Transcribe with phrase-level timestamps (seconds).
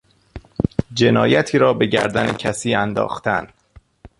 [0.93, 3.47] جنایتی را به گردن کسی انداختن